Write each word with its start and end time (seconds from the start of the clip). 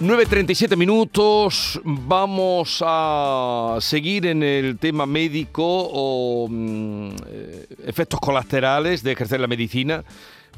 9.37 0.00 0.76
minutos, 0.76 1.80
vamos 1.82 2.84
a 2.86 3.78
seguir 3.80 4.26
en 4.26 4.42
el 4.42 4.76
tema 4.76 5.06
médico 5.06 5.62
o 5.64 6.48
mm, 6.50 7.08
eh, 7.26 7.66
efectos 7.86 8.20
colaterales 8.20 9.02
de 9.02 9.12
ejercer 9.12 9.40
la 9.40 9.46
medicina, 9.46 10.04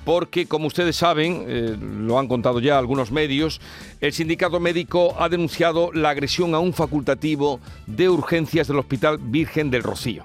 porque 0.04 0.46
como 0.46 0.66
ustedes 0.66 0.96
saben, 0.96 1.44
eh, 1.46 1.76
lo 1.78 2.18
han 2.18 2.26
contado 2.26 2.58
ya 2.58 2.78
algunos 2.78 3.12
medios, 3.12 3.60
el 4.00 4.12
sindicato 4.12 4.58
médico 4.58 5.14
ha 5.20 5.28
denunciado 5.28 5.92
la 5.92 6.10
agresión 6.10 6.56
a 6.56 6.58
un 6.58 6.72
facultativo 6.72 7.60
de 7.86 8.08
urgencias 8.08 8.66
del 8.66 8.80
Hospital 8.80 9.18
Virgen 9.18 9.70
del 9.70 9.84
Rocío. 9.84 10.24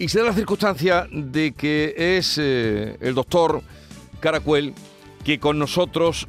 Y 0.00 0.08
se 0.08 0.18
da 0.18 0.24
la 0.24 0.32
circunstancia 0.32 1.06
de 1.12 1.52
que 1.52 1.94
es 1.96 2.36
eh, 2.38 2.96
el 3.00 3.14
doctor 3.14 3.62
Caracuel 4.18 4.74
que 5.24 5.38
con 5.38 5.58
nosotros 5.58 6.28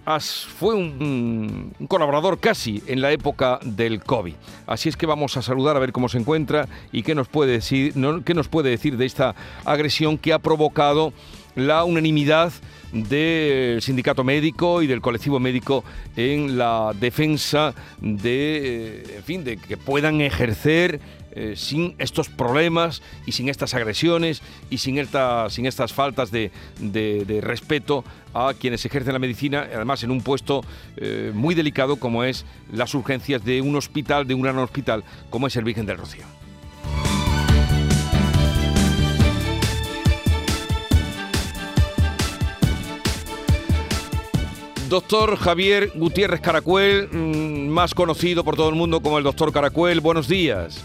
fue 0.58 0.74
un, 0.74 1.74
colaborador 1.88 2.40
casi 2.40 2.82
en 2.88 3.02
la 3.02 3.12
época 3.12 3.60
del 3.64 4.02
COVID. 4.02 4.34
Así 4.66 4.90
es 4.90 4.96
que 4.96 5.06
vamos 5.06 5.36
a 5.36 5.42
saludar 5.42 5.76
a 5.76 5.80
ver 5.80 5.92
cómo 5.92 6.08
se 6.08 6.18
encuentra 6.18 6.68
y 6.92 7.04
qué 7.04 7.14
nos 7.14 7.28
puede 7.28 7.52
decir, 7.52 7.94
qué 8.24 8.34
nos 8.34 8.48
puede 8.48 8.70
decir 8.70 8.98
de 8.98 9.06
esta 9.06 9.36
agresión 9.66 10.18
que 10.18 10.32
ha 10.32 10.40
provocado 10.40 11.12
la 11.56 11.84
unanimidad 11.84 12.52
del 12.92 13.82
sindicato 13.82 14.24
médico 14.24 14.82
y 14.82 14.88
del 14.88 15.02
colectivo 15.02 15.40
médico 15.40 15.84
en 16.16 16.58
la 16.58 16.94
defensa 16.98 17.74
de, 18.00 19.04
en 19.18 19.24
fin, 19.24 19.44
de 19.44 19.58
que 19.58 19.76
puedan 19.76 20.22
ejercer 20.22 21.02
eh, 21.36 21.56
sin 21.58 21.96
estos 21.98 22.30
problemas 22.30 23.02
y 23.26 23.34
sin 23.34 23.50
estas 23.50 23.74
agresiones 23.74 24.42
y 24.70 24.78
sin, 24.78 25.06
sin 25.50 25.66
estas 25.66 25.94
faltas 25.94 26.32
de, 26.32 26.52
respeto 27.42 28.06
a 28.34 28.54
quienes 28.54 28.86
ejercen 28.86 29.12
la 29.12 29.20
medicina, 29.20 29.68
además 29.74 30.02
en 30.04 30.12
un 30.12 30.22
puesto 30.22 30.64
eh, 30.96 31.32
muy 31.34 31.54
delicado 31.54 31.98
como 31.98 32.24
es 32.24 32.46
las 32.72 32.94
urgencias 32.94 33.44
de 33.44 33.62
un 33.62 33.76
hospital, 33.76 34.26
de 34.26 34.34
un 34.34 34.44
gran 34.44 34.58
hospital 34.60 35.04
como 35.30 35.48
es 35.48 35.56
el 35.58 35.66
Virgen 35.66 35.86
del 35.86 35.98
Rocío. 35.98 36.24
Doctor 44.88 45.36
Javier 45.36 45.92
Gutiérrez 45.96 46.40
Caracuel, 46.40 47.10
mm, 47.12 47.68
más 47.68 47.94
conocido 47.94 48.46
por 48.46 48.56
todo 48.56 48.70
el 48.70 48.76
mundo 48.76 49.02
como 49.02 49.18
el 49.18 49.26
doctor 49.26 49.52
Caracuel, 49.52 50.00
buenos 50.00 50.30
días. 50.30 50.82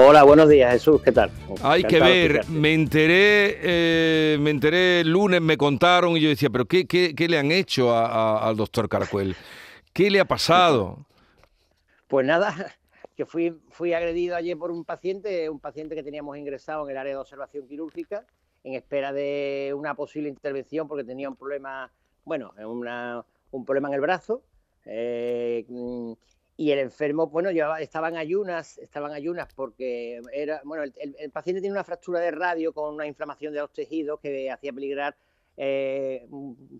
Hola, 0.00 0.22
buenos 0.22 0.48
días 0.48 0.72
Jesús, 0.74 1.02
¿qué 1.02 1.10
tal? 1.10 1.30
Hay 1.60 1.82
que 1.82 1.98
ver, 1.98 2.48
me 2.48 2.72
enteré, 2.72 3.58
eh, 3.62 4.38
me 4.38 4.50
enteré 4.50 5.00
el 5.00 5.10
lunes, 5.10 5.40
me 5.40 5.56
contaron 5.56 6.16
y 6.16 6.20
yo 6.20 6.28
decía, 6.28 6.50
pero 6.50 6.66
¿qué, 6.66 6.86
qué, 6.86 7.28
le 7.28 7.36
han 7.36 7.50
hecho 7.50 7.92
al 7.92 8.56
doctor 8.56 8.88
Caracuel? 8.88 9.34
¿Qué 9.92 10.08
le 10.08 10.20
ha 10.20 10.24
pasado? 10.24 10.98
Pues 12.06 12.24
nada, 12.24 12.54
que 13.16 13.26
fui, 13.26 13.52
fui 13.70 13.92
agredido 13.92 14.36
ayer 14.36 14.56
por 14.56 14.70
un 14.70 14.84
paciente, 14.84 15.50
un 15.50 15.58
paciente 15.58 15.96
que 15.96 16.04
teníamos 16.04 16.38
ingresado 16.38 16.84
en 16.84 16.92
el 16.92 16.96
área 16.96 17.14
de 17.14 17.18
observación 17.18 17.66
quirúrgica 17.66 18.24
en 18.62 18.74
espera 18.74 19.12
de 19.12 19.74
una 19.76 19.94
posible 19.94 20.28
intervención 20.28 20.86
porque 20.86 21.02
tenía 21.02 21.28
un 21.28 21.36
problema, 21.36 21.90
bueno, 22.24 22.54
un 23.50 23.64
problema 23.64 23.88
en 23.88 23.94
el 23.94 24.00
brazo. 24.00 24.42
Eh, 24.84 25.66
y 26.60 26.72
el 26.72 26.80
enfermo, 26.80 27.28
bueno, 27.28 27.52
llevaba, 27.52 27.80
estaba 27.80 28.08
en 28.08 28.16
ayunas, 28.16 28.78
estaban 28.78 29.12
ayunas 29.12 29.46
porque 29.54 30.20
era, 30.32 30.60
bueno, 30.64 30.82
el, 30.82 31.30
paciente 31.30 31.60
tiene 31.60 31.72
una 31.72 31.84
fractura 31.84 32.18
de 32.18 32.32
radio 32.32 32.72
con 32.72 32.94
una 32.94 33.06
inflamación 33.06 33.54
de 33.54 33.60
los 33.60 33.72
tejidos 33.72 34.18
que 34.18 34.50
hacía 34.50 34.72
peligrar 34.72 35.14
eh, 35.56 36.26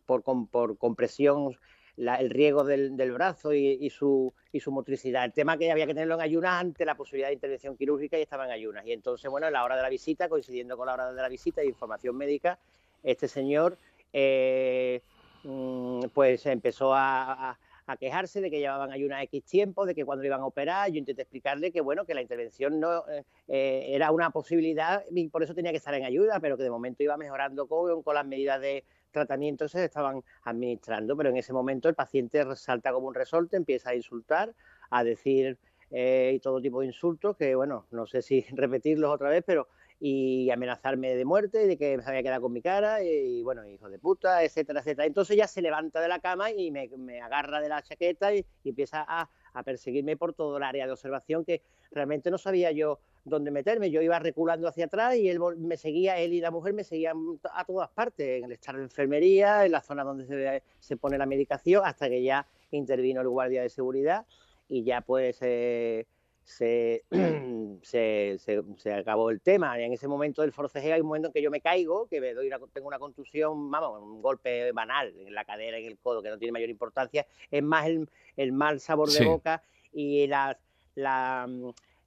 por, 0.04 0.24
por, 0.50 0.76
compresión 0.78 1.56
el 1.96 2.30
riego 2.30 2.64
del, 2.64 3.12
brazo 3.12 3.54
y, 3.54 3.88
su, 3.90 4.34
y 4.50 4.58
su 4.58 4.72
motricidad. 4.72 5.24
El 5.24 5.32
tema 5.32 5.56
que 5.56 5.70
había 5.70 5.86
que 5.86 5.94
tenerlo 5.94 6.16
en 6.16 6.22
ayunas 6.22 6.60
ante 6.60 6.84
la 6.84 6.96
posibilidad 6.96 7.28
de 7.28 7.34
intervención 7.34 7.76
quirúrgica 7.76 8.18
y 8.18 8.22
estaba 8.22 8.46
en 8.46 8.50
ayunas. 8.50 8.84
Y 8.84 8.90
entonces, 8.90 9.30
bueno, 9.30 9.46
a 9.46 9.50
la 9.52 9.62
hora 9.62 9.76
de 9.76 9.82
la 9.82 9.88
visita, 9.90 10.28
coincidiendo 10.28 10.76
con 10.76 10.88
la 10.88 10.94
hora 10.94 11.12
de 11.12 11.22
la 11.22 11.28
visita 11.28 11.60
de 11.60 11.68
información 11.68 12.16
médica, 12.16 12.58
este 13.04 13.28
señor 13.28 13.78
eh, 14.12 15.02
mm, 15.44 16.06
pues 16.12 16.46
empezó 16.46 16.92
a 16.92 17.56
quejarse 17.96 18.40
de 18.40 18.50
que 18.50 18.58
llevaban 18.58 18.92
ahí 18.92 19.04
una 19.04 19.22
X 19.22 19.44
tiempo, 19.44 19.86
de 19.86 19.94
que 19.94 20.04
cuando 20.04 20.24
iban 20.24 20.40
a 20.40 20.46
operar, 20.46 20.90
yo 20.90 20.98
intenté 20.98 21.22
explicarle 21.22 21.72
que 21.72 21.80
bueno, 21.80 22.04
que 22.04 22.14
la 22.14 22.22
intervención 22.22 22.78
no 22.80 23.08
eh, 23.08 23.24
eh, 23.48 23.86
era 23.88 24.10
una 24.10 24.30
posibilidad 24.30 25.04
y 25.10 25.28
por 25.28 25.42
eso 25.42 25.54
tenía 25.54 25.70
que 25.70 25.78
estar 25.78 25.94
en 25.94 26.04
ayuda, 26.04 26.40
pero 26.40 26.56
que 26.56 26.62
de 26.62 26.70
momento 26.70 27.02
iba 27.02 27.16
mejorando 27.16 27.66
con, 27.66 28.02
con 28.02 28.14
las 28.14 28.26
medidas 28.26 28.60
de 28.60 28.84
tratamiento 29.10 29.64
que 29.64 29.70
se 29.70 29.84
estaban 29.84 30.22
administrando, 30.44 31.16
pero 31.16 31.30
en 31.30 31.36
ese 31.38 31.52
momento 31.52 31.88
el 31.88 31.94
paciente 31.94 32.44
salta 32.56 32.92
como 32.92 33.08
un 33.08 33.14
resorte, 33.14 33.56
empieza 33.56 33.90
a 33.90 33.94
insultar, 33.94 34.54
a 34.90 35.02
decir 35.04 35.58
eh, 35.90 36.38
todo 36.42 36.60
tipo 36.60 36.80
de 36.80 36.86
insultos, 36.86 37.36
que 37.36 37.54
bueno, 37.54 37.86
no 37.90 38.06
sé 38.06 38.22
si 38.22 38.42
repetirlos 38.52 39.10
otra 39.10 39.30
vez, 39.30 39.42
pero 39.46 39.68
y 40.00 40.48
amenazarme 40.50 41.16
de 41.16 41.24
muerte, 41.24 41.66
de 41.66 41.76
que 41.76 41.96
me 41.96 42.04
había 42.04 42.22
quedado 42.22 42.42
con 42.42 42.52
mi 42.52 42.62
cara, 42.62 43.02
y, 43.02 43.42
bueno, 43.42 43.66
hijo 43.66 43.88
de 43.88 43.98
puta, 43.98 44.44
etcétera, 44.44 44.80
etcétera. 44.80 45.06
Entonces 45.06 45.36
ya 45.36 45.48
se 45.48 45.60
levanta 45.60 46.00
de 46.00 46.08
la 46.08 46.20
cama 46.20 46.52
y 46.52 46.70
me, 46.70 46.88
agarra 47.20 47.60
de 47.60 47.68
la 47.68 47.82
chaqueta 47.82 48.32
y, 48.34 48.44
empieza 48.64 49.04
a, 49.08 49.28
perseguirme 49.64 50.16
por 50.16 50.34
todo 50.34 50.58
el 50.58 50.62
área 50.62 50.86
de 50.86 50.92
observación 50.92 51.44
que 51.44 51.62
realmente 51.90 52.30
no 52.30 52.38
sabía 52.38 52.70
yo 52.70 53.00
dónde 53.24 53.50
meterme. 53.50 53.90
Yo 53.90 54.00
iba 54.00 54.16
reculando 54.20 54.68
hacia 54.68 54.84
atrás 54.84 55.16
y 55.16 55.28
él 55.28 55.40
me 55.56 55.76
seguía, 55.76 56.16
él 56.18 56.32
y 56.32 56.40
la 56.40 56.52
mujer 56.52 56.74
me 56.74 56.84
seguían 56.84 57.16
a 57.52 57.64
todas 57.64 57.90
partes, 57.90 58.38
en 58.38 58.44
el 58.44 58.52
estar 58.52 58.76
de 58.76 58.84
enfermería, 58.84 59.66
en 59.66 59.72
la 59.72 59.80
zona 59.80 60.04
donde 60.04 60.26
se, 60.26 60.62
se 60.78 60.96
pone 60.96 61.18
la 61.18 61.26
medicación, 61.26 61.82
hasta 61.84 62.08
que 62.08 62.22
ya 62.22 62.46
intervino 62.70 63.20
el 63.20 63.28
guardia 63.28 63.62
de 63.62 63.68
seguridad 63.68 64.26
y 64.68 64.84
ya 64.84 65.00
pues... 65.00 65.38
Eh, 65.40 66.06
se, 67.82 68.38
se, 68.38 68.38
se, 68.76 68.92
acabó 68.92 69.30
el 69.30 69.40
tema. 69.40 69.78
Y 69.78 69.84
en 69.84 69.92
ese 69.92 70.08
momento 70.08 70.42
del 70.42 70.52
forcejeo 70.52 70.94
hay 70.94 71.00
un 71.00 71.06
momento 71.06 71.28
en 71.28 71.32
que 71.34 71.42
yo 71.42 71.50
me 71.50 71.60
caigo, 71.60 72.06
que 72.08 72.20
me 72.20 72.34
doy 72.34 72.50
tengo 72.72 72.88
una 72.88 72.98
contusión, 72.98 73.70
vamos, 73.70 74.02
un 74.02 74.22
golpe 74.22 74.72
banal 74.72 75.14
en 75.18 75.34
la 75.34 75.44
cadera, 75.44 75.78
en 75.78 75.86
el 75.86 75.98
codo, 75.98 76.22
que 76.22 76.30
no 76.30 76.38
tiene 76.38 76.52
mayor 76.52 76.70
importancia. 76.70 77.26
Es 77.50 77.62
más 77.62 77.86
el, 77.86 78.08
el 78.36 78.52
mal 78.52 78.80
sabor 78.80 79.10
de 79.10 79.24
boca 79.24 79.62
y 79.92 80.26
la, 80.26 80.58
la, 80.94 81.48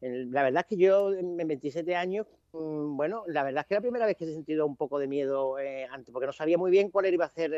la 0.01 0.43
verdad 0.43 0.65
es 0.67 0.67
que 0.67 0.77
yo 0.77 1.13
en 1.13 1.37
27 1.37 1.95
años 1.95 2.25
Mm, 2.25 2.40
bueno, 2.53 3.23
la 3.27 3.43
verdad 3.43 3.61
es 3.61 3.67
que 3.67 3.75
la 3.75 3.81
primera 3.81 4.05
vez 4.05 4.17
que 4.17 4.25
he 4.25 4.33
sentido 4.33 4.65
un 4.65 4.75
poco 4.75 4.99
de 4.99 5.07
miedo, 5.07 5.57
eh, 5.57 5.85
antes, 5.89 6.11
porque 6.11 6.25
no 6.25 6.33
sabía 6.33 6.57
muy 6.57 6.69
bien 6.69 6.89
cuál 6.89 7.11
iba 7.13 7.25
a 7.25 7.29
ser 7.29 7.51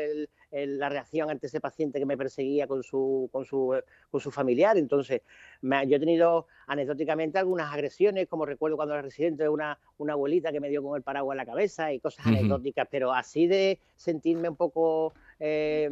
la 0.50 0.88
reacción 0.88 1.30
ante 1.30 1.48
ese 1.48 1.60
paciente 1.60 1.98
que 1.98 2.06
me 2.06 2.16
perseguía 2.16 2.66
con 2.66 2.82
su, 2.82 3.28
con 3.32 3.44
su, 3.44 3.80
con 4.10 4.20
su 4.20 4.30
familiar. 4.30 4.78
Entonces, 4.78 5.22
yo 5.62 5.96
he 5.96 6.00
tenido 6.00 6.46
anecdóticamente 6.66 7.38
algunas 7.38 7.72
agresiones, 7.72 8.28
como 8.28 8.46
recuerdo 8.46 8.76
cuando 8.76 8.94
era 8.94 9.02
residente, 9.02 9.48
una, 9.48 9.78
una 9.98 10.12
abuelita 10.12 10.52
que 10.52 10.60
me 10.60 10.68
dio 10.68 10.82
con 10.82 10.96
el 10.96 11.02
paraguas 11.02 11.34
en 11.34 11.38
la 11.38 11.46
cabeza 11.46 11.92
y 11.92 11.98
cosas 11.98 12.26
anecdóticas, 12.26 12.86
pero 12.90 13.12
así 13.12 13.46
de 13.46 13.80
sentirme 13.96 14.48
un 14.48 14.56
poco 14.56 15.14
eh, 15.40 15.90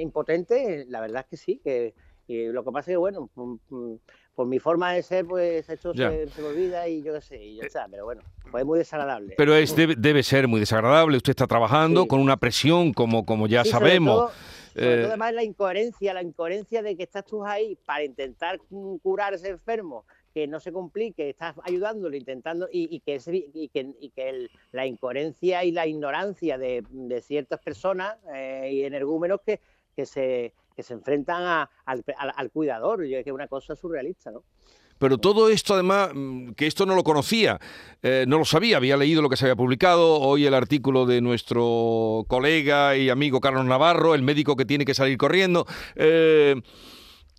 impotente, 0.00 0.84
la 0.88 1.00
verdad 1.00 1.22
es 1.22 1.26
que 1.28 1.36
sí, 1.36 1.60
que 1.62 1.94
lo 2.28 2.64
que 2.64 2.72
pasa 2.72 2.90
es 2.90 2.94
que, 2.94 2.98
bueno, 2.98 3.30
mm, 3.34 3.54
mm, 3.68 3.98
por 4.34 4.46
mi 4.46 4.58
forma 4.58 4.92
de 4.92 5.02
ser, 5.02 5.26
pues 5.26 5.68
esto 5.68 5.92
se, 5.94 6.26
me 6.38 6.46
olvida 6.46 6.88
y 6.88 7.02
yo 7.02 7.12
qué 7.14 7.20
sé, 7.20 7.42
y 7.42 7.56
ya 7.56 7.64
eh, 7.64 7.66
está, 7.66 7.86
pero 7.90 8.04
bueno, 8.04 8.22
pues 8.50 8.62
es 8.62 8.66
muy 8.66 8.78
desagradable. 8.78 9.34
Pero 9.36 9.54
es, 9.54 9.74
debe, 9.76 10.22
ser 10.22 10.48
muy 10.48 10.60
desagradable, 10.60 11.16
usted 11.16 11.30
está 11.30 11.46
trabajando 11.46 12.06
con 12.06 12.20
una 12.20 12.36
presión, 12.36 12.92
como, 12.92 13.26
como 13.26 13.46
ya 13.46 13.64
sabemos. 13.64 14.32
Sobre 14.74 14.86
todo, 14.86 15.02
eh, 15.02 15.04
además 15.06 15.34
la 15.34 15.44
incoherencia, 15.44 16.14
la 16.14 16.22
incoherencia 16.22 16.82
de 16.82 16.96
que 16.96 17.02
estás 17.02 17.26
tú 17.26 17.44
ahí 17.44 17.76
para 17.84 18.04
intentar 18.04 18.58
curar 19.02 19.34
a 19.34 19.36
ese 19.36 19.50
enfermo, 19.50 20.06
que 20.32 20.46
no 20.46 20.60
se 20.60 20.72
complique, 20.72 21.28
estás 21.28 21.56
ayudándolo, 21.62 22.16
intentando, 22.16 22.68
y, 22.72 23.00
que, 23.00 23.20
y 23.52 23.68
que, 23.68 23.94
y 24.00 24.10
que 24.10 24.48
la 24.72 24.86
incoherencia 24.86 25.62
y 25.64 25.72
la 25.72 25.86
ignorancia 25.86 26.56
de, 26.56 26.84
ciertas 27.22 27.60
personas 27.60 28.16
eh, 28.34 28.70
y 28.72 28.84
energúmenos 28.84 29.40
que, 29.44 29.60
que 29.94 30.06
se 30.06 30.54
que 30.74 30.82
se 30.82 30.94
enfrentan 30.94 31.68
al, 31.84 32.50
cuidador, 32.50 33.04
y 33.04 33.10
que 33.10 33.20
es 33.20 33.32
una 33.32 33.48
cosa 33.48 33.76
surrealista, 33.76 34.30
¿no? 34.30 34.42
Pero 34.98 35.18
todo 35.18 35.48
esto, 35.48 35.74
además, 35.74 36.10
mm, 36.14 36.52
que 36.52 36.68
esto 36.68 36.86
no 36.86 36.94
lo 36.94 37.02
conocía, 37.02 37.58
eh, 38.02 38.24
no 38.28 38.38
lo 38.38 38.44
sabía, 38.44 38.76
había 38.76 38.96
leído 38.96 39.20
lo 39.20 39.28
que 39.28 39.36
se 39.36 39.46
había 39.46 39.56
publicado, 39.56 40.20
hoy 40.20 40.46
el 40.46 40.54
artículo 40.54 41.06
de 41.06 41.20
nuestro 41.20 42.24
colega 42.28 42.96
y 42.96 43.10
amigo 43.10 43.40
Carlos 43.40 43.64
Navarro, 43.64 44.14
el 44.14 44.22
médico 44.22 44.54
que 44.54 44.64
tiene 44.64 44.84
que 44.84 44.94
salir 44.94 45.18
corriendo. 45.18 45.66
Eh, 45.96 46.54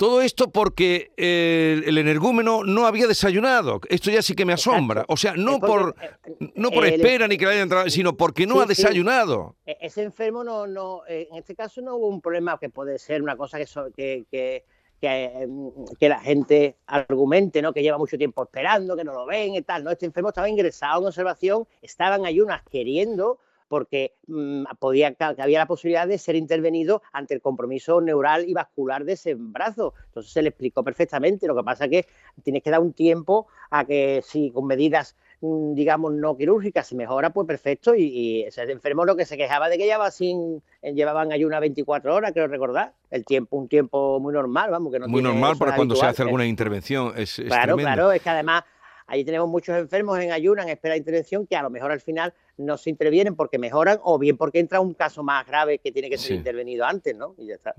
todo 0.03 0.21
esto 0.21 0.51
porque 0.51 1.13
el, 1.15 1.97
energúmeno 1.97 2.65
no 2.65 2.85
había 2.85 3.07
desayunado. 3.07 3.79
Esto 3.87 4.11
ya 4.11 4.21
sí 4.21 4.35
que 4.35 4.43
me 4.43 4.51
asombra. 4.51 5.05
O 5.07 5.15
sea, 5.15 5.33
no 5.37 5.61
por, 5.61 5.95
eh, 6.01 6.49
no 6.55 6.71
por 6.71 6.85
espera 6.85 7.25
ni 7.25 7.37
que 7.37 7.45
le 7.45 7.51
haya 7.51 7.61
entrado, 7.61 7.89
sino 7.89 8.17
porque 8.17 8.45
no 8.45 8.59
ha 8.59 8.65
desayunado. 8.65 9.55
E, 9.65 9.77
ese 9.79 10.03
enfermo 10.03 10.43
no, 10.43 10.67
no, 10.67 11.03
eh, 11.07 11.29
en 11.31 11.37
este 11.37 11.55
caso 11.55 11.79
no 11.79 11.95
hubo 11.95 12.09
un 12.09 12.19
problema 12.19 12.59
que 12.59 12.67
puede 12.67 12.99
ser 12.99 13.21
una 13.21 13.37
cosa 13.37 13.57
que, 13.95 14.25
que, 14.29 14.65
em, 14.99 15.71
que, 15.97 16.09
la 16.09 16.19
gente 16.19 16.75
argumente, 16.85 17.61
¿no? 17.61 17.71
Que 17.71 17.81
lleva 17.81 17.97
mucho 17.97 18.17
tiempo 18.17 18.43
esperando, 18.43 18.97
que 18.97 19.05
no 19.05 19.13
lo 19.13 19.25
ven 19.25 19.55
y 19.55 19.61
tal. 19.61 19.85
No, 19.85 19.91
este 19.91 20.05
enfermo 20.05 20.29
estaba 20.29 20.49
ingresado 20.49 20.99
en 20.99 21.07
observación, 21.07 21.65
estaba 21.81 22.17
en 22.17 22.25
ayunas 22.25 22.61
queriendo 22.69 23.39
porque 23.73 24.13
mm, 24.27 24.65
podía, 24.77 25.15
había 25.17 25.57
la 25.57 25.65
posibilidad 25.65 26.07
de 26.07 26.19
ser 26.19 26.35
intervenido 26.35 27.01
ante 27.11 27.33
el 27.33 27.41
compromiso 27.41 28.01
neural 28.01 28.47
y 28.47 28.53
vascular 28.53 29.03
de 29.03 29.13
ese 29.13 29.33
brazo. 29.33 29.95
Entonces 30.09 30.31
se 30.31 30.43
le 30.43 30.49
explicó 30.49 30.83
perfectamente. 30.83 31.47
Lo 31.47 31.55
que 31.55 31.63
pasa 31.63 31.85
es 31.85 31.89
que 31.89 32.05
tienes 32.43 32.61
que 32.61 32.69
dar 32.69 32.81
un 32.81 32.93
tiempo 32.93 33.47
a 33.71 33.83
que 33.83 34.21
si 34.23 34.51
con 34.51 34.67
medidas 34.67 35.15
mm, 35.41 35.73
digamos 35.73 36.13
no 36.13 36.37
quirúrgicas 36.37 36.85
se 36.85 36.95
mejora, 36.95 37.31
pues 37.31 37.47
perfecto. 37.47 37.95
Y, 37.95 38.43
ese 38.43 38.61
enfermo 38.71 39.05
lo 39.05 39.15
que 39.15 39.25
se 39.25 39.37
quejaba 39.37 39.69
de 39.69 39.79
que 39.79 39.85
llevaba 39.85 40.11
sin, 40.11 40.61
llevaban 40.83 41.31
ayuna 41.31 41.59
24 41.59 42.13
horas, 42.13 42.31
creo 42.31 42.45
recordar. 42.45 42.93
El 43.09 43.25
tiempo, 43.25 43.57
un 43.57 43.67
tiempo 43.67 44.19
muy 44.19 44.35
normal, 44.35 44.69
vamos, 44.69 44.93
que 44.93 44.99
no 44.99 45.07
Muy 45.07 45.23
normal 45.23 45.57
para 45.57 45.75
cuando 45.75 45.95
se 45.95 46.05
hace 46.05 46.21
alguna 46.21 46.45
intervención. 46.45 47.11
Es, 47.17 47.41
claro, 47.47 47.75
claro, 47.75 48.11
es 48.11 48.21
que 48.21 48.29
además 48.29 48.65
Allí 49.07 49.23
tenemos 49.25 49.47
muchos 49.49 49.77
enfermos 49.77 50.19
en 50.19 50.31
ayuna, 50.31 50.63
en 50.63 50.69
espera 50.69 50.93
de 50.93 50.99
intervención, 50.99 51.45
que 51.45 51.55
a 51.55 51.61
lo 51.61 51.69
mejor 51.69 51.91
al 51.91 52.01
final 52.01 52.33
no 52.57 52.77
se 52.77 52.89
intervienen 52.89 53.35
porque 53.35 53.57
mejoran 53.57 53.99
o 54.03 54.17
bien 54.17 54.37
porque 54.37 54.59
entra 54.59 54.79
un 54.79 54.93
caso 54.93 55.23
más 55.23 55.45
grave 55.45 55.79
que 55.79 55.91
tiene 55.91 56.09
que 56.09 56.17
ser 56.17 56.37
intervenido 56.37 56.85
antes, 56.85 57.15
¿no? 57.15 57.35
Y 57.37 57.47
ya 57.47 57.55
está. 57.55 57.73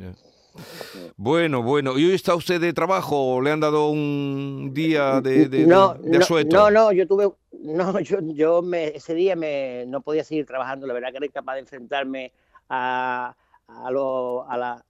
Bueno, 1.17 1.63
bueno. 1.63 1.99
¿Y 1.99 2.07
hoy 2.07 2.15
está 2.15 2.35
usted 2.35 2.61
de 2.61 2.73
trabajo? 2.73 3.41
¿Le 3.41 3.51
han 3.51 3.61
dado 3.61 3.89
un 3.89 4.71
día 4.73 5.21
de, 5.21 5.49
de, 5.49 5.67
no, 5.67 5.95
No, 5.95 6.71
no, 6.71 6.93
yo 6.93 7.07
tuve... 7.07 7.31
No, 7.65 7.99
yo, 7.99 8.19
yo 8.21 8.61
me, 8.61 8.89
ese 8.89 9.15
día 9.15 9.37
me, 9.37 9.87
no 9.87 10.03
podía 10.03 10.23
seguir 10.23 10.45
trabajando. 10.45 10.87
La 10.87 10.93
verdad 10.93 11.13
que 11.13 11.17
era 11.17 11.25
incapaz 11.25 11.55
de 11.55 11.61
enfrentarme 11.61 12.31
a, 12.69 13.35
a, 13.69 13.91
lo, 13.91 14.47
a 14.51 14.59
la, 14.59 14.85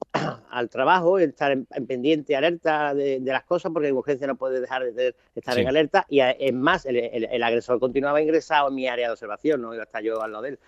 al 0.51 0.69
trabajo, 0.69 1.19
estar 1.19 1.53
en, 1.53 1.67
pendiente, 1.87 2.37
alerta 2.37 2.95
de, 2.95 3.21
las 3.21 3.45
cosas, 3.45 3.73
porque 3.73 3.89
en 3.89 3.97
urgencia 3.97 4.27
no 4.27 4.37
puede 4.37 4.61
dejar 4.61 4.93
de, 4.93 5.15
estar 5.35 5.59
en 5.59 5.69
alerta. 5.69 6.07
Y 6.09 6.21
es 6.21 6.53
más, 6.53 6.87
el, 6.87 7.43
agresor 7.43 7.81
continuaba 7.81 8.21
ingresado 8.21 8.69
en 8.69 8.75
mi 8.75 8.89
área 8.89 9.09
de 9.09 9.13
observación, 9.13 9.63
no 9.63 9.75
iba 9.75 9.83
a 9.83 9.87
estar 9.87 10.03
yo 10.03 10.21
al 10.23 10.33
lado 10.33 10.43
de 10.43 10.51
él. 10.51 10.59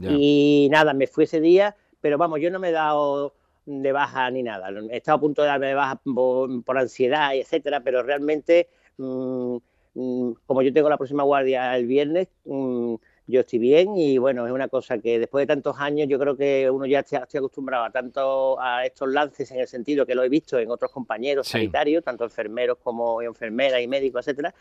Y 0.00 0.68
nada, 0.70 0.94
me 0.94 1.06
fui 1.06 1.24
ese 1.24 1.40
día, 1.40 1.76
pero 2.00 2.18
vamos, 2.18 2.40
yo 2.40 2.50
no 2.50 2.58
me 2.58 2.70
he 2.70 2.72
dado 2.72 3.34
de 3.66 3.92
baja 3.92 4.30
ni 4.30 4.42
nada. 4.42 4.70
He 4.90 4.96
estado 4.98 5.16
a 5.16 5.20
punto 5.20 5.42
de 5.42 5.48
darme 5.48 5.66
de 5.68 5.74
baja 5.74 6.00
por, 6.04 6.78
ansiedad, 6.78 7.34
etcétera, 7.34 7.80
pero 7.80 8.02
realmente, 8.02 8.68
mm, 8.96 9.56
mm, 9.94 10.32
como 10.46 10.62
yo 10.62 10.72
tengo 10.72 10.88
la 10.88 10.96
próxima 10.96 11.24
guardia 11.24 11.76
el 11.76 11.86
viernes, 11.86 12.28
mm, 12.44 12.75
yo 13.26 13.40
estoy 13.40 13.58
bien 13.58 13.96
y 13.96 14.18
bueno, 14.18 14.46
es 14.46 14.52
una 14.52 14.68
cosa 14.68 14.98
que 14.98 15.18
después 15.18 15.42
de 15.42 15.46
tantos 15.46 15.76
años 15.78 16.08
yo 16.08 16.18
creo 16.18 16.36
que 16.36 16.70
uno 16.70 16.86
ya 16.86 17.00
está, 17.00 17.24
acostumbrado 17.24 17.84
a 17.84 17.90
tanto 17.90 18.60
a 18.60 18.84
estos 18.86 19.08
lances 19.08 19.50
en 19.50 19.60
el 19.60 19.66
sentido 19.66 20.06
que 20.06 20.14
lo 20.14 20.22
he 20.22 20.28
visto 20.28 20.58
en 20.58 20.70
otros 20.70 20.92
compañeros 20.92 21.48
sanitarios, 21.48 22.04
tanto 22.04 22.24
enfermeros 22.24 22.78
como 22.82 23.22
enfermeras 23.22 23.80
y 23.80 23.88
médicos, 23.88 24.26
etcétera, 24.26 24.54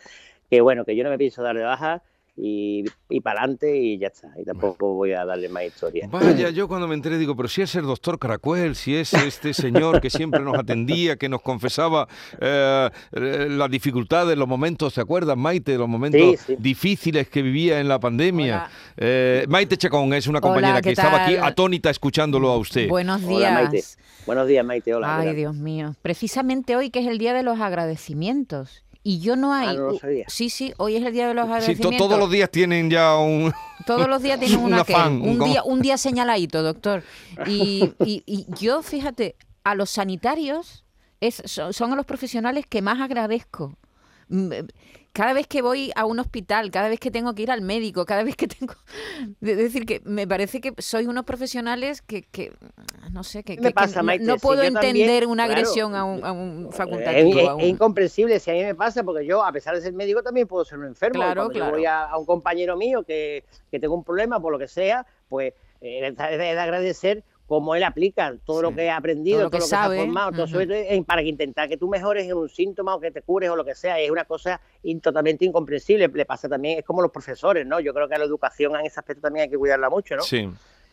que 0.50 0.62
bueno, 0.62 0.84
que 0.84 0.96
yo 0.96 1.04
no 1.04 1.10
me 1.10 1.18
pienso 1.18 1.44
dar 1.44 1.56
de 1.56 1.64
baja 1.64 2.02
y, 2.38 2.84
y 3.10 3.22
para 3.22 3.42
adelante 3.42 3.78
y 3.78 3.98
ya 3.98 4.08
está. 4.08 4.32
Y 4.40 4.44
tampoco 4.44 4.94
voy 4.94 5.14
a 5.14 5.24
darle 5.24 5.48
más 5.50 5.64
historia. 5.64 6.08
Vaya, 6.12 6.50
yo 6.50 6.68
cuando 6.68 6.88
me 6.88 6.96
enteré 6.96 7.18
digo, 7.18 7.36
pero 7.36 7.48
si 7.48 7.62
es 7.62 7.76
el 7.76 7.86
doctor 7.86 8.20
Caracuel, 8.20 8.76
si 8.76 8.96
es 8.96 9.14
este 9.14 9.54
señor 9.54 10.02
que 10.02 10.10
siempre 10.10 10.42
nos 10.42 10.58
atendía, 10.58 11.16
que 11.16 11.30
nos 11.30 11.42
confesaba 11.42 12.08
eh, 12.40 12.90
las 13.12 13.70
dificultades, 13.70 14.38
los 14.38 14.48
momentos, 14.48 14.94
¿se 14.94 15.02
acuerdan, 15.02 15.40
Maite? 15.40 15.78
Los 15.78 15.88
momentos 15.88 16.46
difíciles 16.60 17.30
que 17.30 17.42
vivía 17.42 17.80
en 17.80 17.88
la 17.88 18.00
pandemia. 18.00 18.70
Eh, 18.98 19.46
Maite 19.48 19.78
Chacón 19.78 20.14
es 20.14 20.28
una 20.28 20.42
compañera 20.42 20.82
que 20.82 20.92
estaba 20.92 21.26
aquí 21.26 21.36
atónita 21.38 21.90
escuchándolo 21.90 22.50
a 22.50 22.58
usted. 22.58 22.90
Buenos 22.90 23.26
días. 23.26 23.54
Maite. 23.54 23.84
Buenos 24.26 24.48
días, 24.48 24.66
Maite. 24.66 24.94
Hola. 24.94 25.20
Ay, 25.20 25.36
Dios 25.36 25.56
mío. 25.56 25.96
Precisamente 26.02 26.76
hoy 26.76 26.90
que 26.90 27.00
es 27.00 27.08
el 27.08 27.18
Día 27.18 27.34
de 27.34 27.44
los 27.44 27.60
agradecimientos. 27.60 28.84
Y 29.08 29.20
yo 29.20 29.36
no 29.36 29.54
hay. 29.54 29.78
Ah, 29.78 30.26
sí, 30.28 30.50
sí, 30.50 30.74
hoy 30.78 30.96
es 30.96 31.06
el 31.06 31.14
día 31.14 31.28
de 31.28 31.36
los 31.36 31.44
agradecimientos. 31.44 31.92
Sí, 31.92 31.98
todos 32.00 32.18
los 32.18 32.32
días 32.32 32.50
tienen 32.50 32.90
ya 32.90 33.16
un. 33.18 33.54
Todos 33.86 34.10
los 34.10 34.24
días 34.24 34.40
tienen 34.40 34.58
una 34.64 34.82
un, 34.82 35.38
día, 35.46 35.64
un 35.64 35.80
día 35.80 35.96
señaladito, 36.00 36.64
doctor. 36.64 37.04
Y, 37.46 37.94
y, 38.00 38.48
yo, 38.60 38.82
fíjate, 38.82 39.36
a 39.64 39.76
los 39.76 39.92
sanitarios 39.92 40.86
es, 41.22 41.44
son 41.46 41.94
a 41.94 41.96
los 41.96 42.08
profesionales 42.08 42.66
que 42.68 42.82
más 42.82 43.00
agradezco 43.00 43.78
mm, 44.30 44.50
cada 45.16 45.32
vez 45.32 45.48
que 45.48 45.62
voy 45.62 45.94
a 45.96 46.04
un 46.04 46.20
hospital, 46.20 46.72
cada 46.72 46.90
vez 46.90 47.00
que 47.00 47.10
tengo 47.10 47.34
que 47.34 47.44
ir 47.44 47.50
al 47.50 47.62
médico, 47.62 48.06
cada 48.06 48.22
vez 48.26 48.36
que 48.36 48.48
tengo... 48.60 48.74
Es 49.42 49.58
decir, 49.58 49.86
que 49.86 50.02
me 50.04 50.28
parece 50.28 50.60
que 50.60 50.74
soy 50.80 51.06
unos 51.08 51.24
profesionales 51.24 52.02
que, 52.02 52.24
que 52.24 52.52
no 53.14 53.24
sé, 53.24 53.46
que, 53.46 53.56
no, 53.56 54.38
puedo 54.38 54.62
entender 54.62 55.26
una 55.26 55.46
agresión 55.46 55.96
a, 55.96 56.04
un, 56.04 56.70
facultativo. 56.74 57.58
Es, 57.58 57.66
incomprensible 57.66 58.42
si 58.42 58.52
a 58.52 58.56
mí 58.56 58.64
me 58.64 58.76
pasa, 58.76 59.06
porque 59.06 59.26
yo, 59.26 59.42
a 59.42 59.54
pesar 59.54 59.74
de 59.74 59.82
ser 59.82 59.94
médico, 59.94 60.22
también 60.22 60.48
puedo 60.48 60.66
ser 60.66 60.80
un 60.80 60.88
enfermo. 60.88 61.22
Claro, 61.22 61.44
Cuando 61.44 61.60
yo 61.60 61.72
voy 61.72 61.86
a, 61.86 62.10
un 62.18 62.26
compañero 62.26 62.76
mío 62.76 63.04
que, 63.04 63.46
que 63.72 63.80
tengo 63.80 63.96
un 63.96 64.04
problema, 64.04 64.42
por 64.42 64.52
lo 64.52 64.60
que 64.60 64.68
sea, 64.68 65.08
pues 65.30 65.54
eh, 65.80 66.08
es 66.08 66.18
de 66.18 66.60
agradecer 66.60 67.24
cómo 67.48 67.76
él 67.76 67.84
aplica 67.84 68.36
todo 68.44 68.62
lo 68.62 68.76
que 68.76 68.90
ha 68.90 68.98
aprendido, 68.98 69.38
todo 69.38 69.44
lo 69.46 69.52
que, 69.52 69.62
se 69.62 69.76
ha 69.76 69.86
formado, 69.86 70.32
todo 70.32 70.62
eso 70.62 71.04
para 71.06 71.22
que 71.22 71.30
intentar 71.30 71.70
que 71.70 71.78
tú 71.78 71.88
mejores 71.88 72.26
en 72.26 72.34
un 72.34 72.50
síntoma 72.50 72.96
o 72.96 73.00
que 73.00 73.12
te 73.12 73.22
cures 73.22 73.50
o 73.50 73.56
lo 73.56 73.64
que 73.64 73.76
sea, 73.76 74.00
es 74.00 74.10
una 74.10 74.26
cosa 74.26 74.60
totalmente 75.02 75.46
incomprensible. 75.46 76.08
Le 76.08 76.26
pasa 76.26 76.50
también, 76.50 76.80
es 76.80 76.86
como 76.86 77.02
los 77.02 77.12
profesores, 77.12 77.66
¿no? 77.66 77.80
Yo 77.80 77.94
creo 77.94 78.08
que 78.08 78.16
a 78.16 78.20
la 78.20 78.26
educación 78.26 78.76
en 78.76 78.86
ese 78.86 79.00
aspecto 79.00 79.22
también 79.22 79.44
hay 79.44 79.50
que 79.50 79.58
cuidarla 79.58 79.90
mucho, 79.90 80.16
¿no? 80.16 80.24
Sí. 80.24 80.50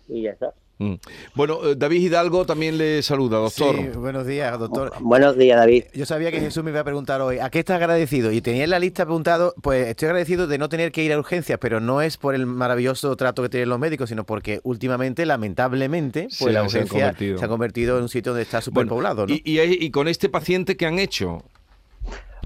Y 0.08 0.22
ya 0.22 0.30
está. 0.30 0.52
Mm. 0.82 0.94
Bueno, 1.34 1.60
eh, 1.64 1.74
David 1.76 2.02
Hidalgo 2.02 2.44
también 2.44 2.76
le 2.76 3.02
saluda, 3.02 3.38
doctor. 3.38 3.76
Sí, 3.76 3.88
buenos 3.96 4.26
días, 4.26 4.58
doctor. 4.58 4.92
Buenos 5.00 5.36
días, 5.36 5.58
David. 5.58 5.84
Yo 5.94 6.06
sabía 6.06 6.30
que 6.30 6.40
Jesús 6.40 6.64
me 6.64 6.70
iba 6.70 6.80
a 6.80 6.84
preguntar 6.84 7.20
hoy, 7.20 7.38
¿a 7.38 7.50
qué 7.50 7.60
estás 7.60 7.76
agradecido? 7.76 8.32
Y 8.32 8.40
tenía 8.40 8.64
en 8.64 8.70
la 8.70 8.78
lista 8.78 9.04
apuntado, 9.04 9.54
pues 9.62 9.86
estoy 9.88 10.06
agradecido 10.06 10.46
de 10.46 10.58
no 10.58 10.68
tener 10.68 10.90
que 10.90 11.04
ir 11.04 11.12
a 11.12 11.18
urgencias, 11.18 11.58
pero 11.60 11.80
no 11.80 12.02
es 12.02 12.16
por 12.16 12.34
el 12.34 12.46
maravilloso 12.46 13.14
trato 13.16 13.42
que 13.42 13.48
tienen 13.48 13.68
los 13.68 13.78
médicos, 13.78 14.08
sino 14.08 14.24
porque 14.24 14.60
últimamente, 14.64 15.24
lamentablemente, 15.24 16.28
pues 16.38 16.52
la 16.52 16.64
urgencia 16.64 17.14
se 17.16 17.44
ha, 17.44 17.48
convertido 17.48 17.96
en 17.98 18.04
un 18.04 18.08
sitio 18.08 18.32
donde 18.32 18.42
está 18.42 18.60
superpoblado. 18.60 19.26
¿no? 19.26 19.34
y, 19.34 19.42
y 19.44 19.90
con 19.90 20.08
este 20.08 20.28
paciente 20.28 20.76
que 20.76 20.86
han 20.86 20.98
hecho, 20.98 21.44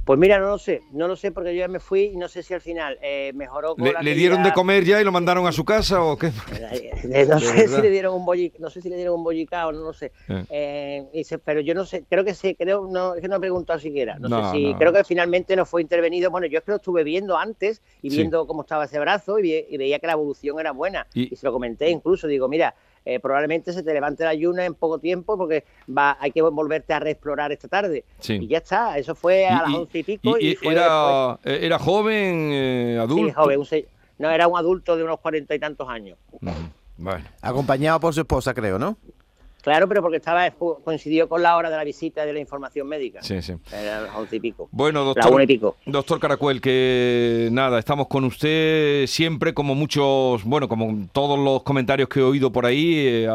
pues 0.06 0.20
mira, 0.20 0.38
no 0.38 0.47
lo 0.47 0.58
sé, 0.58 0.82
no 0.93 1.08
lo 1.08 1.17
sé 1.17 1.32
porque 1.32 1.53
yo 1.53 1.58
ya 1.58 1.69
me 1.69 1.81
fui 1.81 2.12
y 2.14 2.17
no 2.17 2.29
sé 2.29 2.44
si 2.44 2.55
al 2.55 2.61
final 2.61 2.97
eh, 3.03 3.32
mejoró 3.35 3.75
con 3.75 3.85
¿Le, 3.85 3.93
¿Le 4.00 4.14
dieron 4.14 4.41
de 4.44 4.53
comer 4.53 4.85
ya 4.85 5.00
y 5.00 5.05
lo 5.05 5.11
mandaron 5.11 5.49
a 5.49 5.53
su 5.53 5.64
casa 5.64 6.00
o 6.00 6.17
qué? 6.17 6.31
Eh, 7.12 7.26
no 7.29 7.38
sé 7.41 7.67
si 7.67 7.82
le 7.82 7.91
dieron 7.91 8.14
un 8.14 8.25
bollicao, 8.25 8.61
no 8.61 8.70
sé 8.70 8.81
si 8.81 8.88
le 8.88 8.97
dieron 8.97 9.17
un 9.17 9.25
bollicao, 9.25 9.73
no 9.73 9.81
lo 9.81 9.93
sé. 9.93 10.12
Eh. 10.49 11.25
pero 11.44 11.61
yo 11.61 11.75
no 11.75 11.85
sé, 11.85 12.05
creo 12.08 12.25
que 12.25 12.35
sí, 12.35 12.55
creo, 12.55 12.87
no, 12.88 13.14
es 13.17 13.20
que 13.20 13.29
no 13.29 13.37
he 13.37 13.41
preguntado 13.41 13.81
siquiera. 13.81 14.17
No, 14.19 14.53
sé 14.53 14.58
si, 14.58 14.75
creo 14.75 14.93
que 14.93 15.03
finalmente 15.03 15.56
no 15.56 15.67
fue 15.67 15.82
intervenido. 15.82 16.31
Bueno, 16.31 16.47
yo 16.47 16.59
es 16.59 16.64
que 16.64 16.70
lo 16.70 16.76
estuve 16.76 17.02
viendo 17.02 17.37
antes 17.37 17.82
y 18.00 18.11
viendo 18.11 18.47
cómo 18.47 18.62
estaba 18.62 18.85
ese 18.85 19.00
brazo 19.00 19.41
y, 19.41 19.76
veía 19.76 19.99
que 19.99 20.06
la 20.06 20.12
evolución 20.12 20.61
era 20.61 20.70
buena. 20.70 21.06
y 21.14 21.35
se 21.35 21.44
lo 21.44 21.52
comenté 21.52 21.91
incluso, 21.91 22.29
digo, 22.29 22.49
mira, 22.49 22.75
eh, 23.06 23.20
probablemente 23.20 23.73
se 23.73 23.85
te 23.85 23.94
levante 23.94 24.25
la 24.25 24.31
ayuna 24.31 24.64
en 24.64 24.75
poco 24.75 24.99
tiempo 24.99 25.38
porque 25.38 25.64
va, 25.88 26.17
hay 26.20 26.32
que 26.32 26.43
volverte 26.43 26.93
a 26.93 26.99
reexplorar 26.99 27.53
esta 27.53 27.69
tarde. 27.69 28.04
Y 28.28 28.49
ya 28.49 28.59
está, 28.59 28.99
eso 28.99 29.14
fue 29.14 29.47
a 29.47 29.62
las 29.62 29.75
once 29.75 30.00
y 30.00 30.02
pico. 30.02 30.37
Y, 30.38 30.59
era, 30.61 31.38
eh, 31.45 31.61
¿Era 31.62 31.78
joven, 31.78 32.50
eh, 32.52 32.99
adulto? 33.00 33.26
Sí, 33.28 33.33
joven, 33.33 33.87
no, 34.19 34.28
era 34.28 34.49
un 34.49 34.59
adulto 34.59 34.97
de 34.97 35.04
unos 35.04 35.21
cuarenta 35.21 35.54
y 35.54 35.61
tantos 35.61 35.88
años. 35.88 36.19
Bueno. 36.97 37.25
Acompañado 37.40 38.00
por 38.00 38.12
su 38.12 38.23
esposa, 38.23 38.52
creo, 38.52 38.76
¿no? 38.76 38.97
Claro, 39.66 39.88
pero 39.88 40.00
porque 40.00 40.18
estaba 40.18 40.49
coincidió 40.85 41.28
con 41.28 41.42
la 41.42 41.56
hora 41.56 41.68
de 41.68 41.76
la 41.76 41.82
visita 41.82 42.25
de 42.25 42.32
la 42.32 42.38
información 42.38 42.87
médica. 42.87 43.20
Sí, 43.25 43.42
sí. 43.42 43.54
Era 43.73 44.02
las 44.02 44.14
once 44.14 44.37
y 44.37 44.38
pico. 44.38 44.68
Bueno, 44.70 45.02
doctor, 45.02 45.44
doctor 45.87 46.20
Caracuel, 46.20 46.61
que 46.61 47.49
nada, 47.50 47.80
estamos 47.80 48.06
con 48.06 48.23
usted 48.23 49.08
siempre, 49.08 49.54
como 49.54 49.75
muchos, 49.75 50.44
bueno, 50.44 50.68
como 50.68 51.08
todos 51.11 51.37
los 51.37 51.64
comentarios 51.64 52.08
que 52.08 52.20
he 52.20 52.23
oído 52.23 52.52
por 52.52 52.64
ahí, 52.64 52.94
eh, 52.96 53.28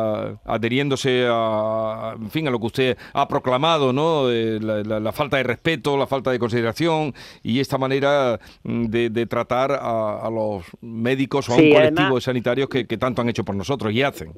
adheriéndose 0.46 1.28
a, 1.30 2.16
en 2.18 2.32
fin, 2.32 2.48
a 2.48 2.52
lo 2.52 2.62
que 2.62 2.66
usted 2.68 2.98
ha 3.12 3.28
proclamado, 3.28 3.92
¿no? 3.92 4.32
Eh, 4.32 4.58
la, 4.62 5.12
falta 5.12 5.36
de 5.36 5.44
respeto, 5.44 5.98
la 5.98 6.08
falta 6.08 6.32
de 6.32 6.40
consideración 6.40 7.14
y 7.44 7.60
esta 7.60 7.78
manera 7.78 8.40
mm, 8.64 8.86
de, 8.86 9.26
tratar 9.26 9.74
a, 9.74 10.30
los 10.32 10.64
médicos 10.80 11.50
o 11.50 11.56
a 11.56 11.58
un 11.58 11.74
colectivo 11.74 12.16
de 12.16 12.22
sanitarios 12.22 12.70
que, 12.70 12.88
que 12.88 12.98
tanto 12.98 13.22
han 13.22 13.28
hecho 13.28 13.44
por 13.44 13.54
nosotros 13.54 13.92
y 13.92 14.02
hacen 14.02 14.32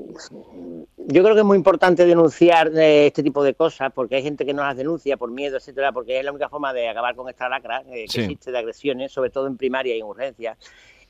yo 1.07 1.23
creo 1.23 1.35
que 1.35 1.41
es 1.41 1.45
muy 1.45 1.57
importante 1.57 2.05
denunciar 2.05 2.67
eh, 2.75 3.07
este 3.07 3.23
tipo 3.23 3.43
de 3.43 3.53
cosas 3.53 3.91
porque 3.93 4.15
hay 4.15 4.23
gente 4.23 4.45
que 4.45 4.53
no 4.53 4.63
las 4.63 4.77
denuncia 4.77 5.17
por 5.17 5.31
miedo, 5.31 5.57
etcétera, 5.57 5.91
porque 5.91 6.19
es 6.19 6.25
la 6.25 6.31
única 6.31 6.49
forma 6.49 6.73
de 6.73 6.89
acabar 6.89 7.15
con 7.15 7.29
esta 7.29 7.49
lacra 7.49 7.83
eh, 7.87 8.05
que 8.11 8.21
existe 8.21 8.51
de 8.51 8.57
agresiones, 8.57 9.11
sobre 9.11 9.29
todo 9.29 9.47
en 9.47 9.57
primaria 9.57 9.95
y 9.95 9.99
en 9.99 10.05
urgencias. 10.05 10.57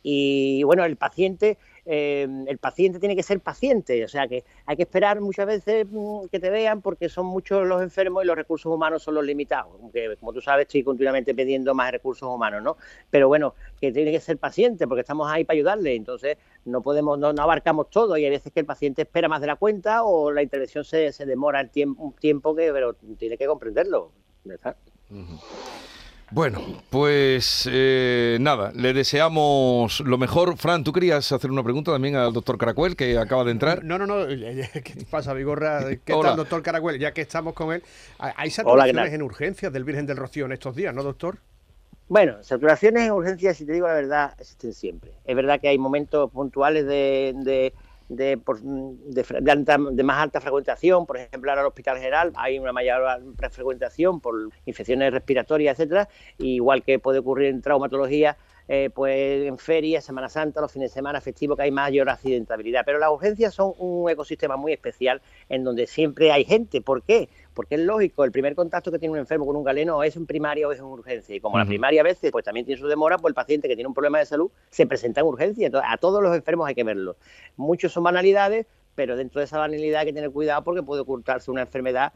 Y 0.04 0.64
bueno, 0.64 0.86
el 0.86 0.98
paciente 0.98 1.58
eh, 1.86 2.26
el 2.48 2.58
paciente 2.60 2.98
tiene 2.98 3.14
que 3.14 3.24
ser 3.24 3.42
paciente, 3.42 4.06
o 4.06 4.08
sea 4.08 4.26
que 4.26 4.46
hay 4.66 4.78
que 4.78 4.84
esperar 4.84 5.20
muchas 5.20 5.46
veces 5.46 5.86
mm, 5.90 6.28
que 6.32 6.40
te 6.40 6.50
vean 6.50 6.82
porque 6.82 7.10
son 7.10 7.26
muchos 7.26 7.68
los 7.68 7.82
enfermos 7.82 8.24
y 8.24 8.28
los 8.28 8.38
recursos 8.38 8.72
humanos 8.74 9.04
son 9.04 9.16
los 9.16 9.26
limitados, 9.26 9.74
aunque 9.82 10.16
como 10.18 10.32
tú 10.32 10.40
sabes 10.40 10.68
estoy 10.68 10.82
continuamente 10.84 11.36
pidiendo 11.36 11.74
más 11.74 11.92
recursos 11.92 12.30
humanos, 12.30 12.64
¿no? 12.64 12.78
Pero 13.10 13.28
bueno, 13.28 13.56
que 13.82 13.92
tiene 13.92 14.14
que 14.14 14.22
ser 14.22 14.38
paciente 14.38 14.88
porque 14.88 15.02
estamos 15.02 15.30
ahí 15.30 15.44
para 15.44 15.56
ayudarle, 15.56 15.96
entonces 15.96 16.38
no 16.64 16.82
podemos, 16.82 17.20
no, 17.20 17.28
abarcamos 17.28 17.90
todo 17.90 18.16
y 18.16 18.24
hay 18.24 18.32
veces 18.32 18.54
que 18.54 18.62
el 18.62 18.66
paciente 18.66 19.02
espera 19.02 19.28
más 19.28 19.42
de 19.42 19.48
la 19.48 19.58
cuenta 19.58 20.04
o 20.04 20.32
la 20.32 20.42
intervención 20.42 20.86
se, 20.86 21.12
se 21.12 21.26
demora 21.26 21.60
el 21.60 21.70
tiempo, 21.70 22.02
un 22.02 22.14
tiempo 22.14 22.56
que, 22.56 22.72
pero 22.72 22.94
tiene 22.94 23.38
que 23.38 23.46
comprenderlo. 23.46 24.12
Bueno, 26.32 26.62
pues 26.90 27.70
eh, 27.72 28.38
nada, 28.42 28.72
le 28.74 28.94
deseamos 28.94 30.00
lo 30.00 30.18
mejor. 30.18 30.58
Fran, 30.58 30.84
¿tú 30.84 30.92
querías 30.92 31.32
hacer 31.32 31.52
una 31.52 31.64
pregunta 31.64 31.92
también 31.92 32.16
al 32.16 32.34
doctor 32.34 32.58
Caracuel, 32.58 32.96
que 32.96 33.18
acaba 33.18 33.44
de 33.44 33.52
entrar? 33.52 33.84
No, 33.84 34.00
no, 34.00 34.08
no. 34.08 34.28
¿Qué 34.28 35.06
pasa, 35.10 35.34
Vigorra? 35.34 35.86
¿Qué 36.06 36.14
tal, 36.14 36.36
doctor 36.36 36.64
Caracuel? 36.64 37.00
Ya 37.00 37.12
que 37.12 37.22
estamos 37.22 37.54
con 37.54 37.74
él. 37.74 37.84
¿Hay 38.18 38.50
saturaciones 38.50 39.14
en 39.14 39.22
urgencias 39.22 39.72
del 39.72 39.84
Virgen 39.84 40.06
del 40.06 40.18
Rocío 40.18 40.46
en 40.46 40.54
estos 40.54 40.76
días, 40.76 40.94
no, 40.94 41.04
doctor? 41.04 41.38
Bueno, 42.10 42.44
saturaciones 42.44 43.04
en 43.04 43.12
urgencias, 43.12 43.58
si 43.58 43.66
te 43.66 43.74
digo 43.74 43.88
la 43.88 43.94
verdad, 43.94 44.34
existen 44.40 44.74
siempre. 44.74 45.12
Es 45.26 45.36
verdad 45.36 45.60
que 45.60 45.70
hay 45.70 45.78
momentos 45.78 46.30
puntuales 46.32 46.86
de 46.86 47.34
de, 47.36 47.74
de, 48.10 48.40
más 50.04 50.18
alta 50.18 50.42
frecuentación, 50.42 51.06
por 51.06 51.18
ejemplo, 51.18 51.52
ahora 51.52 51.68
Hospital 51.68 51.98
General 51.98 52.32
hay 52.36 52.60
una 52.60 52.72
mayor 52.72 53.04
frecuentación 53.52 54.20
por 54.20 54.50
infecciones 54.66 55.12
respiratorias, 55.12 55.80
etcétera, 55.80 56.10
igual 56.38 56.84
que 56.84 57.00
puede 57.00 57.20
ocurrir 57.20 57.50
en 57.50 57.62
traumatología, 57.62 58.38
eh, 58.68 58.90
pues 58.94 59.46
en 59.46 59.58
ferias, 59.58 60.04
Semana 60.04 60.30
Santa, 60.30 60.62
los 60.62 60.72
fines 60.72 60.92
de 60.92 60.94
semana 60.94 61.22
festivos, 61.22 61.58
que 61.58 61.64
hay 61.64 61.72
mayor 61.72 62.10
accidentabilidad. 62.10 62.84
Pero 62.86 63.00
las 63.00 63.10
urgencias 63.10 63.54
son 63.54 63.74
un 63.78 64.10
ecosistema 64.10 64.56
muy 64.56 64.74
especial 64.74 65.22
en 65.50 65.64
donde 65.64 65.88
siempre 65.88 66.32
hay 66.32 66.46
gente. 66.46 66.82
¿Por 66.82 67.04
qué? 67.04 67.30
Porque 67.54 67.76
es 67.76 67.82
lógico, 67.82 68.24
el 68.24 68.32
primer 68.32 68.56
contacto 68.56 68.92
que 68.92 69.00
tiene 69.00 69.14
un 69.14 69.20
enfermo 69.20 69.46
con 69.46 69.56
un 69.56 69.64
galeno 69.64 70.04
es 70.04 70.16
en 70.16 70.26
primaria 70.26 70.68
o 70.68 70.72
es 70.72 70.80
en 70.80 70.86
urgencia. 70.86 71.36
Y 71.36 71.40
como 71.40 71.58
la 71.58 71.66
primaria 71.66 72.02
a 72.02 72.04
veces 72.04 72.32
pues 72.32 72.44
también 72.44 72.66
tiene 72.66 72.82
su 72.82 72.88
demora, 72.88 73.18
pues 73.18 73.32
el 73.32 73.36
paciente 73.36 73.68
que 73.68 73.76
tiene 73.76 73.88
un 73.88 73.94
problema 73.94 74.20
de 74.20 74.26
salud 74.26 74.50
se 74.70 74.88
presenta 74.88 75.22
en 75.22 75.28
urgencia. 75.28 75.66
Entonces, 75.68 75.90
a 75.92 75.98
todos 75.98 76.24
los 76.24 76.36
enfermos 76.36 76.68
hay 76.68 76.76
que 76.76 76.84
verlos. 76.84 77.16
Muchos 77.56 77.92
son 77.92 78.04
banalidades, 78.04 78.66
pero 78.96 79.16
dentro 79.16 79.40
de 79.40 79.46
esa 79.46 79.58
banalidad 79.58 80.02
hay 80.02 80.08
que 80.08 80.14
tener 80.14 80.32
cuidado 80.32 80.64
porque 80.64 80.84
puede 80.84 81.02
ocultarse 81.02 81.52
una 81.52 81.62
enfermedad 81.62 82.14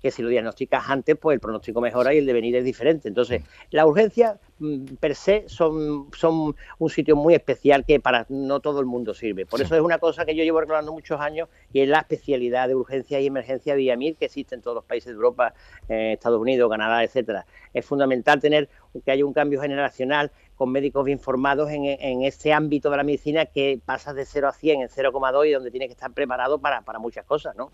que 0.00 0.10
si 0.10 0.22
lo 0.22 0.28
diagnosticas 0.28 0.88
antes, 0.88 1.16
pues 1.16 1.34
el 1.34 1.40
pronóstico 1.40 1.80
mejora 1.80 2.12
y 2.12 2.18
el 2.18 2.26
devenir 2.26 2.56
es 2.56 2.64
diferente. 2.64 3.08
Entonces, 3.08 3.42
la 3.70 3.86
urgencia 3.86 4.38
mm, 4.58 4.96
per 5.00 5.14
se 5.14 5.44
son, 5.48 6.08
son 6.16 6.54
un 6.78 6.90
sitio 6.90 7.16
muy 7.16 7.34
especial 7.34 7.84
que 7.84 8.00
para 8.00 8.26
no 8.28 8.60
todo 8.60 8.80
el 8.80 8.86
mundo 8.86 9.14
sirve. 9.14 9.46
Por 9.46 9.60
eso 9.60 9.74
es 9.74 9.80
una 9.80 9.98
cosa 9.98 10.24
que 10.24 10.34
yo 10.34 10.44
llevo 10.44 10.60
reclamando 10.60 10.92
muchos 10.92 11.20
años 11.20 11.48
y 11.72 11.80
es 11.80 11.88
la 11.88 12.00
especialidad 12.00 12.68
de 12.68 12.74
urgencia 12.74 13.20
y 13.20 13.26
emergencia 13.26 13.74
vía 13.74 13.96
MIR 13.96 14.16
que 14.16 14.26
existe 14.26 14.54
en 14.54 14.62
todos 14.62 14.74
los 14.74 14.84
países 14.84 15.06
de 15.06 15.14
Europa, 15.14 15.54
eh, 15.88 16.12
Estados 16.12 16.40
Unidos, 16.40 16.70
Canadá, 16.70 17.02
etcétera. 17.02 17.46
Es 17.72 17.86
fundamental 17.86 18.40
tener 18.40 18.68
que 19.04 19.10
haya 19.10 19.24
un 19.24 19.32
cambio 19.32 19.60
generacional 19.60 20.30
con 20.56 20.70
médicos 20.70 21.06
bien 21.06 21.18
formados 21.18 21.70
en, 21.70 21.86
en 21.86 22.22
este 22.22 22.52
ámbito 22.52 22.90
de 22.90 22.98
la 22.98 23.04
medicina 23.04 23.46
que 23.46 23.80
pasa 23.82 24.12
de 24.12 24.26
0 24.26 24.48
a 24.48 24.52
100 24.52 24.82
en 24.82 24.88
0,2 24.88 25.48
y 25.48 25.52
donde 25.52 25.70
tiene 25.70 25.86
que 25.86 25.92
estar 25.92 26.12
preparado 26.12 26.58
para, 26.58 26.82
para 26.82 26.98
muchas 26.98 27.24
cosas, 27.24 27.56
¿no? 27.56 27.70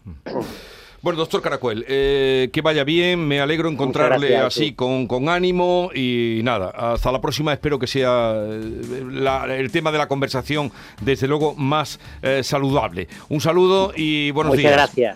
Bueno, 1.03 1.19
doctor 1.19 1.43
Caracuel, 1.43 1.85
eh, 1.89 2.49
que 2.53 2.61
vaya 2.63 2.85
bien, 2.85 3.27
me 3.27 3.41
alegro 3.41 3.69
encontrarle 3.69 4.37
así 4.37 4.73
con, 4.73 5.07
con, 5.07 5.29
ánimo 5.29 5.91
y 5.95 6.41
nada, 6.43 6.71
hasta 6.71 7.13
la 7.13 7.21
próxima 7.21 7.53
espero 7.53 7.79
que 7.79 7.87
sea 7.87 8.35
eh, 8.35 9.59
el 9.59 9.71
tema 9.71 9.93
de 9.93 9.99
la 9.99 10.09
conversación 10.09 10.73
desde 11.03 11.29
luego 11.29 11.55
más 11.55 12.01
eh, 12.23 12.43
saludable. 12.43 13.09
Un 13.29 13.41
saludo 13.41 13.93
y 13.95 14.31
buenos 14.31 14.57
días. 14.57 14.73
Muchas 14.73 14.95
gracias. 14.95 15.15